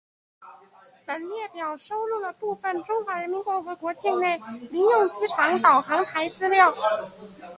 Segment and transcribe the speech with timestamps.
[1.05, 4.39] 本列表收录了部分中华人民共和国境内
[4.71, 6.73] 民用机场导航台资料。